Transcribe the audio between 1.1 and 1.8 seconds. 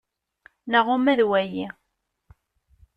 d wayi.